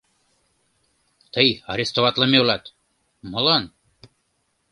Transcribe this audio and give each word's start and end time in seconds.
«Тый 1.33 1.49
арестоватлыме 1.71 2.37
улат!»— 2.43 2.63
«Молан? 3.31 3.63